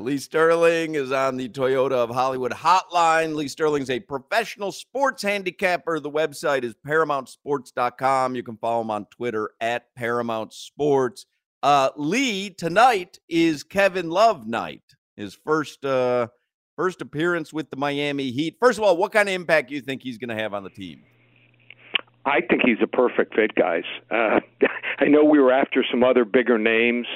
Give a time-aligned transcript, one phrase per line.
[0.00, 3.34] Lee Sterling is on the Toyota of Hollywood hotline.
[3.34, 6.00] Lee Sterling's a professional sports handicapper.
[6.00, 8.34] The website is paramountsports.com.
[8.34, 11.26] You can follow him on Twitter at Paramount Sports.
[11.62, 14.82] Uh, Lee, tonight is Kevin Love night.
[15.16, 16.28] His first uh,
[16.76, 18.56] first appearance with the Miami Heat.
[18.58, 20.64] First of all, what kind of impact do you think he's going to have on
[20.64, 21.02] the team?
[22.24, 23.84] I think he's a perfect fit, guys.
[24.10, 24.40] Uh,
[24.98, 27.06] I know we were after some other bigger names,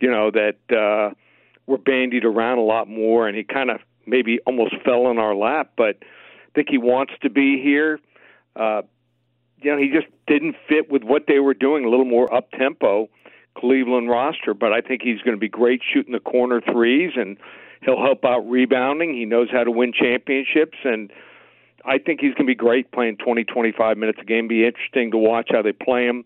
[0.00, 1.14] you know, that uh,–
[1.70, 5.34] were bandied around a lot more, and he kind of maybe almost fell in our
[5.34, 5.72] lap.
[5.76, 8.00] But I think he wants to be here.
[8.56, 8.82] Uh,
[9.62, 12.50] you know, he just didn't fit with what they were doing, a little more up
[12.50, 13.08] tempo
[13.56, 14.52] Cleveland roster.
[14.52, 17.36] But I think he's going to be great shooting the corner threes, and
[17.82, 19.14] he'll help out rebounding.
[19.14, 21.12] He knows how to win championships, and
[21.84, 24.48] I think he's going to be great playing 20, 25 minutes a game.
[24.48, 26.24] Be interesting to watch how they play him.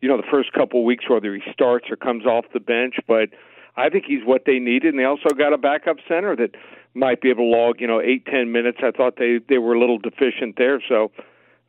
[0.00, 2.96] You know, the first couple of weeks, whether he starts or comes off the bench,
[3.06, 3.28] but
[3.76, 6.50] I think he's what they needed, and they also got a backup center that
[6.94, 8.78] might be able to log, you know, eight ten minutes.
[8.82, 11.12] I thought they they were a little deficient there, so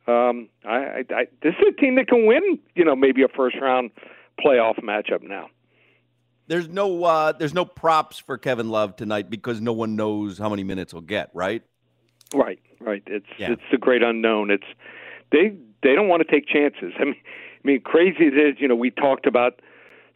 [0.06, 3.28] um, I, I, I this is a team that can win, you know, maybe a
[3.28, 3.90] first round
[4.44, 5.48] playoff matchup now.
[6.48, 10.48] There's no uh, there's no props for Kevin Love tonight because no one knows how
[10.48, 11.62] many minutes he'll get, right?
[12.34, 13.02] Right, right.
[13.06, 13.52] It's yeah.
[13.52, 14.50] it's the great unknown.
[14.50, 14.66] It's
[15.30, 16.92] they they don't want to take chances.
[17.00, 17.16] I mean,
[17.64, 18.56] I mean, crazy it is.
[18.58, 19.60] You know, we talked about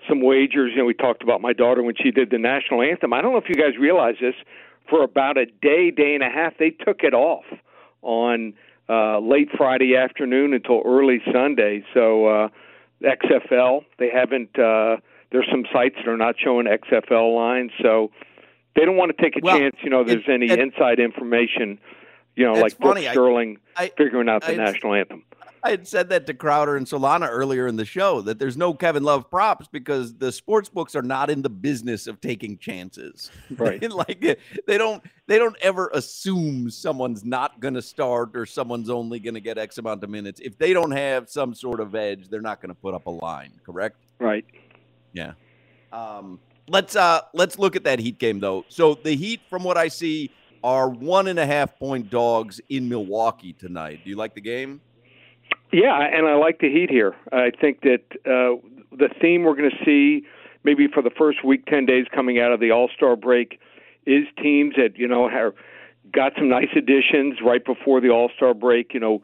[0.08, 0.72] some wagers.
[0.72, 3.12] You know, we talked about my daughter when she did the national anthem.
[3.12, 4.34] I don't know if you guys realize this.
[4.88, 7.44] For about a day, day and a half, they took it off
[8.03, 8.55] on
[8.88, 11.84] uh, late Friday afternoon until early Sunday.
[11.93, 12.48] So uh,
[13.03, 14.56] XFL, they haven't.
[14.59, 14.98] Uh,
[15.32, 18.12] there's some sites that are not showing XFL lines, so
[18.76, 19.76] they don't want to take a well, chance.
[19.82, 21.78] You know, there's it, any it, inside information.
[22.37, 25.25] You know, like Brooke Sterling I, figuring out the I, national anthem.
[25.66, 28.72] I had said that to Crowder and Solana earlier in the show that there's no
[28.72, 33.32] Kevin Love props because the sports books are not in the business of taking chances.
[33.56, 33.91] Right.
[33.91, 34.21] like
[34.66, 39.34] they don't they don't ever assume someone's not going to start or someone's only going
[39.34, 40.41] to get X amount of minutes.
[40.41, 43.10] If they don't have some sort of edge, they're not going to put up a
[43.10, 43.53] line.
[43.65, 43.97] Correct.
[44.21, 44.44] Right.
[45.15, 45.33] Yeah.
[45.93, 46.38] Um,
[46.69, 48.65] let's uh let's look at that Heat game though.
[48.69, 50.31] So the Heat, from what I see,
[50.62, 54.00] are one and a half point dogs in Milwaukee tonight.
[54.04, 54.81] Do you like the game?
[55.72, 57.15] Yeah, and I like the Heat here.
[57.32, 58.60] I think that uh,
[58.97, 60.27] the theme we're going to see
[60.65, 63.60] maybe for the first week, 10 days coming out of the All Star break
[64.06, 65.54] is teams that, you know, have
[66.12, 69.22] got some nice additions right before the All Star break, you know,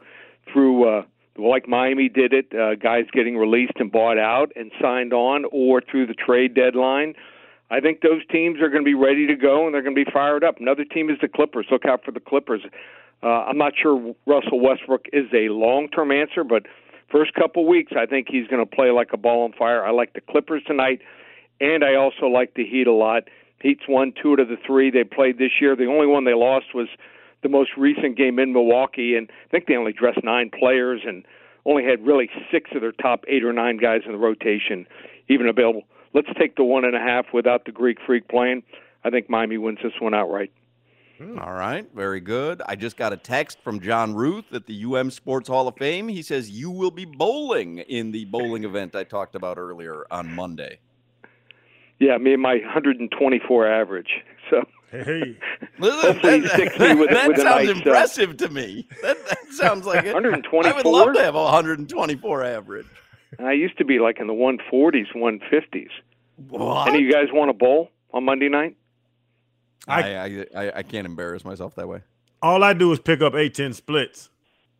[0.51, 0.99] through.
[0.99, 1.03] Uh,
[1.35, 5.81] like Miami did it, uh, guys getting released and bought out and signed on, or
[5.81, 7.15] through the trade deadline.
[7.71, 10.05] I think those teams are going to be ready to go and they're going to
[10.05, 10.59] be fired up.
[10.59, 11.65] Another team is the Clippers.
[11.71, 12.61] Look out for the Clippers.
[13.23, 16.63] Uh, I'm not sure Russell Westbrook is a long-term answer, but
[17.09, 19.85] first couple weeks, I think he's going to play like a ball on fire.
[19.85, 20.99] I like the Clippers tonight,
[21.61, 23.23] and I also like the Heat a lot.
[23.61, 25.75] Heat's won two out of the three they played this year.
[25.75, 26.89] The only one they lost was
[27.43, 31.23] the most recent game in Milwaukee, and I think they only dressed nine players and
[31.65, 34.85] only had really six of their top eight or nine guys in the rotation
[35.29, 35.83] even available.
[36.13, 38.63] Let's take the one and a half without the Greek Freak playing.
[39.03, 40.51] I think Miami wins this one outright.
[41.17, 41.37] Hmm.
[41.37, 42.61] All right, very good.
[42.65, 46.07] I just got a text from John Ruth at the UM Sports Hall of Fame.
[46.07, 50.33] He says you will be bowling in the bowling event I talked about earlier on
[50.33, 50.79] Monday.
[51.99, 54.09] Yeah, me and my 124 average.
[54.49, 55.37] So hey,
[55.79, 58.87] hopefully that, sticks me with, that with sounds nice, impressive uh, to me.
[59.03, 60.13] That, that sounds like it.
[60.13, 60.65] 124.
[60.65, 62.87] I would love to have a 124 average.
[63.39, 65.89] I used to be like in the 140s, 150s.
[66.49, 66.87] What?
[66.87, 68.75] Any of you guys want to bowl on Monday night?
[69.87, 72.01] I, I, I, I can't embarrass myself that way.
[72.41, 74.29] All I do is pick up eight ten splits.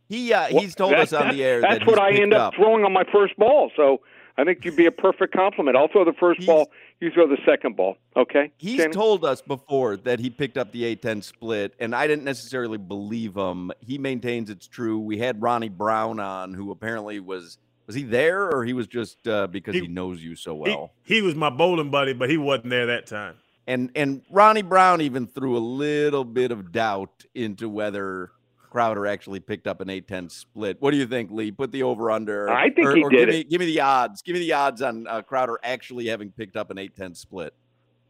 [0.09, 2.55] He uh, he's told us on the air that's that what I end up, up,
[2.55, 3.71] throwing on my first ball.
[3.75, 4.01] So
[4.37, 5.77] I think you'd be a perfect complement.
[5.77, 6.71] I'll throw the 1st ball.
[6.99, 7.97] You throw the second ball.
[8.15, 8.51] Okay.
[8.57, 8.91] He's Shannon?
[8.91, 13.35] told us before that he picked up the A10 split, and I didn't necessarily believe
[13.35, 13.71] him.
[13.79, 14.99] He maintains it's true.
[14.99, 19.27] We had Ronnie Brown on, who apparently was was he there, or he was just
[19.27, 20.91] uh, because he, he, knows you so well.
[21.03, 23.35] He, he was my bowling buddy, but he wasn't there that time.
[23.65, 28.31] And and Ronnie Brown even threw a little bit of doubt into whether
[28.73, 30.77] Crowder actually picked up an A10 split.
[30.81, 31.51] What do you think, Lee?
[31.51, 32.49] Put the over under.
[32.49, 33.29] I think or, he or did give.
[33.29, 34.21] Me, give me the odds.
[34.23, 37.53] Give me the odds on uh, Crowder actually having picked up an A10 split.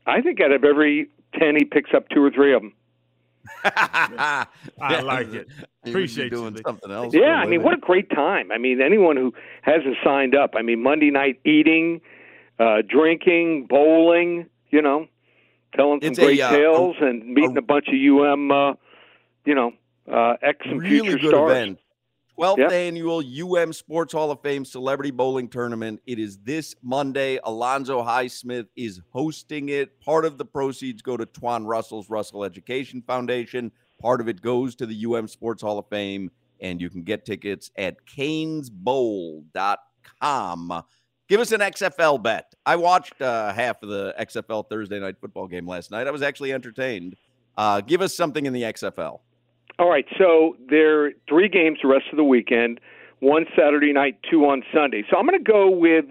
[0.08, 2.74] I think out of every ten, he picks up two or three of them.
[3.66, 4.48] I
[5.04, 5.50] like it.
[5.86, 7.14] Appreciate doing you, something else.
[7.14, 8.52] Yeah, I mean, what a great time.
[8.52, 9.34] I mean, anyone who
[9.64, 10.52] hasn't signed up.
[10.56, 12.00] I mean, Monday night eating,
[12.58, 14.50] uh, drinking, bowling.
[14.70, 15.08] You know,
[15.76, 18.52] telling some It's a, great uh, tales and meeting a, bunch of UM.
[18.52, 18.74] Uh,
[19.46, 19.72] you know,
[20.12, 21.52] uh, ex and really future good stars.
[21.52, 21.80] event.
[22.38, 22.72] 12th Yep.
[22.72, 26.02] annual UM Sports Hall of Fame Celebrity Bowling Tournament.
[26.08, 27.38] It is this Monday.
[27.44, 30.00] Alonzo Highsmith is hosting it.
[30.00, 33.72] Part of the proceeds go to Twan Russell's Russell Education Foundation.
[34.02, 36.32] Part of it goes to the UM Sports Hall of Fame.
[36.60, 39.44] And you can get tickets at canesbowl.com.
[41.34, 42.54] Give us an XFL bet.
[42.64, 46.06] I watched uh, half of the XFL Thursday night football game last night.
[46.06, 47.16] I was actually entertained.
[47.58, 49.20] Uh, give us something in the XFL.
[49.80, 52.80] All right, so there are three games the rest of the weekend.
[53.18, 55.06] One Saturday night, two on Sunday.
[55.10, 56.06] So I'm going to go with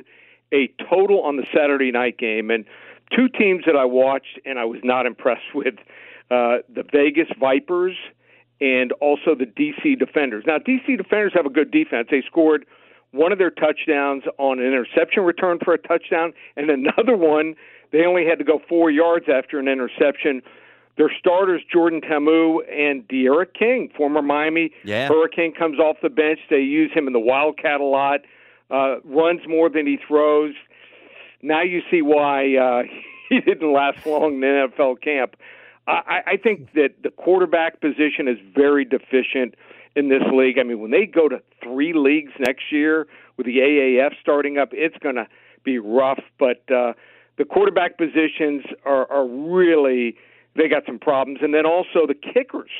[0.53, 2.65] a total on the Saturday night game and
[3.17, 5.77] two teams that I watched and I was not impressed with:
[6.33, 7.95] uh, the Vegas Vipers
[8.61, 10.43] and also the DC Defenders.
[10.49, 12.09] Now, DC Defenders have a good defense.
[12.11, 12.67] They scored
[13.13, 17.55] one of their touchdowns on an interception return for a touchdown, and another one
[17.93, 20.43] they only had to go four yards after an interception.
[20.97, 25.09] Their starters, Jordan Ta'amu and D'Eriq King, former Miami Yeah.
[25.09, 26.39] Hurricane, comes off the bench.
[26.51, 28.21] They use him in the Wildcat a lot.
[28.71, 30.55] Uh, runs more than he throws.
[31.43, 32.83] Now you see why uh,
[33.29, 35.37] he didn't last long in the NFL camp.
[35.87, 39.57] I, I think that the quarterback position is very deficient
[39.95, 40.59] in this league.
[40.59, 43.07] I mean, when they go to three leagues next year
[43.37, 45.27] with the AAF starting up, it's going to
[45.65, 46.21] be rough.
[46.39, 46.95] But uh,
[47.39, 50.17] the quarterback positions are, are really
[50.55, 52.71] they got some problems, and then also the kickers.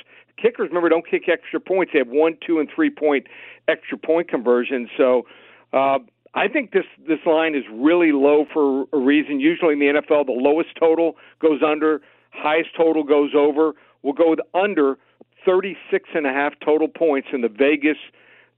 [0.41, 1.93] Kickers, remember, don't kick extra points.
[1.93, 3.27] They have one, two, and three point
[3.69, 4.89] extra point conversions.
[4.97, 5.27] So.
[5.73, 5.99] Uh,
[6.35, 9.39] I think this this line is really low for a reason.
[9.39, 12.01] Usually in the NFL, the lowest total goes under,
[12.31, 13.73] highest total goes over.
[14.03, 14.97] We'll go with under
[15.45, 17.97] 36 and a half total points in the Vegas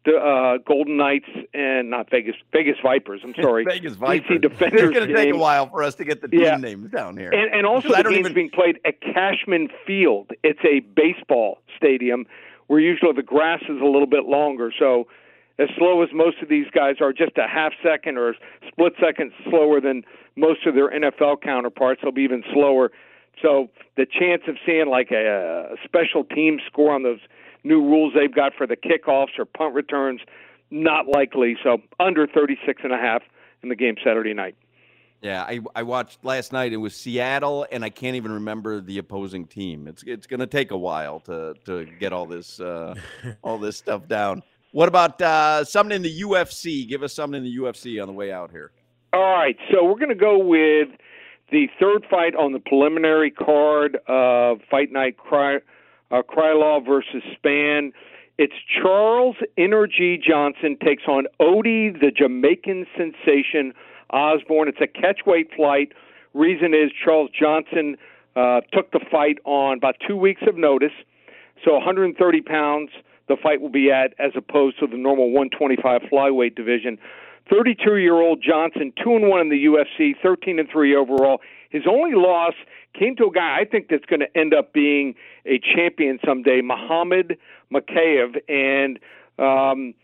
[0.04, 3.22] the uh, Golden Knights and not Vegas Vegas Vipers.
[3.24, 4.26] I'm sorry, Vegas Vipers.
[4.28, 6.56] It's going to take a while for us to get the team Yeah.
[6.56, 7.30] names down here.
[7.30, 10.30] And, and also the game's even- being played at Cashman Field.
[10.42, 12.26] It's a baseball stadium
[12.66, 14.70] where usually the grass is a little bit longer.
[14.78, 15.06] So
[15.58, 18.34] as slow as most of these guys are, just a half second or a
[18.68, 20.02] split second slower than
[20.36, 22.02] most of their NFL counterparts.
[22.02, 22.90] They'll be even slower.
[23.40, 27.20] So the chance of seeing like a, a special team score on those
[27.62, 30.20] new rules they've got for the kickoffs or punt returns,
[30.70, 31.56] not likely.
[31.62, 33.22] So under 36 and a half
[33.62, 34.56] in the game Saturday night.
[35.22, 36.74] Yeah, I, I watched last night.
[36.74, 39.88] It was Seattle, and I can't even remember the opposing team.
[39.88, 42.94] It's it's going to take a while to to get all this uh,
[43.42, 44.42] all this stuff down.
[44.72, 46.86] What about uh, something in the UFC?
[46.86, 48.72] Give us something in the UFC on the way out here.
[49.14, 50.88] All right, so we're going to go with
[51.54, 55.58] the third fight on the preliminary card of Fight Night Cry,
[56.10, 57.92] uh, Krylov versus Spann.
[58.38, 63.72] It's Charles Energy Johnson takes on Odie, the Jamaican sensation
[64.10, 64.66] Osbourne.
[64.66, 65.92] It's a catchweight flight.
[66.34, 67.98] Reason is Charles Johnson
[68.34, 70.90] uh, took the fight on about two weeks of notice.
[71.64, 72.90] So 130 pounds
[73.28, 76.98] the fight will be at, as opposed to the normal 125 flyweight division.
[77.50, 81.40] 32 year old Johnson, two and one in the UFC, 13 and three overall.
[81.70, 82.54] His only loss
[82.98, 85.14] came to a guy I think that's going to end up being
[85.44, 87.36] a champion someday, Muhammad
[87.72, 88.98] Mokaev, and
[89.38, 89.94] um,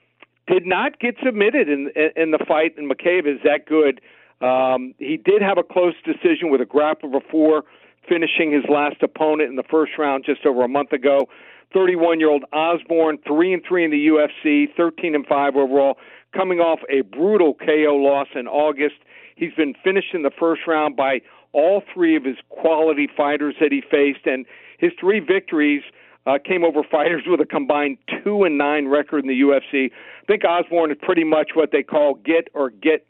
[0.49, 2.77] did not get submitted in in the fight.
[2.77, 4.01] And Mokaev is that good.
[4.45, 7.65] Um, he did have a close decision with a grappler before
[8.09, 11.29] finishing his last opponent in the first round just over a month ago.
[11.73, 15.97] 31 year old Osbourne, 3 and 3 in the UFC, 13 and 5 overall,
[16.35, 18.97] coming off a brutal KO loss in August.
[19.37, 21.21] He's been finished in the first round by
[21.53, 24.47] all three of his quality fighters that he faced, and
[24.79, 25.83] his three victories
[26.27, 29.91] uh, came over fighters with a combined 2 and 9 record in the UFC.
[29.91, 33.07] I think Osbourne is pretty much what they call get or get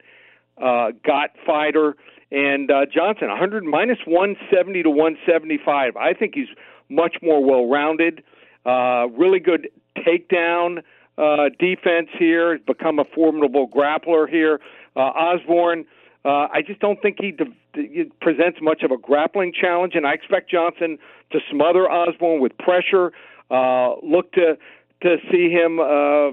[0.60, 1.96] uh, got fighter.
[2.30, 5.96] And uh, Johnson, 100 minus 170 to 175.
[5.96, 6.48] I think he's
[6.88, 8.22] much more well rounded.
[8.64, 10.82] Uh, really good takedown
[11.18, 12.56] uh, defense here.
[12.56, 14.60] He's become a formidable grappler here.
[14.96, 15.84] Uh, Osbourne,
[16.24, 20.12] uh, I just don't think he, de- presents much of a grappling challenge, and I
[20.12, 20.98] expect Johnson
[21.32, 23.12] to smother Osbourne with pressure.
[23.50, 24.56] Uh, look to
[25.02, 26.30] to see him uh,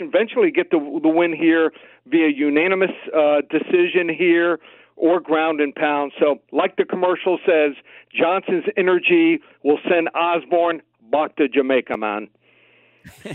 [0.00, 1.72] eventually get the the win here
[2.06, 4.60] via unanimous uh, decision here
[4.96, 6.12] or ground and pound.
[6.20, 7.72] So, like the commercial says,
[8.14, 12.28] Johnson's energy will send Osbourne back to Jamaica, man.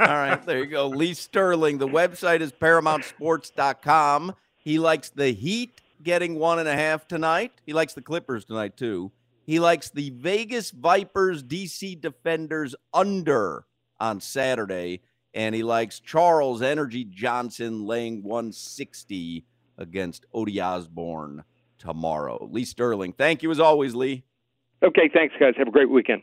[0.00, 0.88] All right, there you go.
[0.88, 1.78] Lee Sterling.
[1.78, 4.34] The website is ParamountSports.com.
[4.56, 7.52] He likes the Heat, getting one and a half tonight.
[7.66, 9.12] He likes the Clippers tonight, too.
[9.44, 13.66] He likes the Vegas Vipers DC Defenders under
[14.00, 15.02] on Saturday.
[15.34, 19.44] And he likes Charles Energy Johnson laying 160
[19.76, 21.44] against Odie Osbourne
[21.76, 22.48] tomorrow.
[22.50, 24.22] Lee Sterling, thank you as always, Lee.
[24.82, 25.54] Okay, thanks, guys.
[25.58, 26.22] Have a great weekend.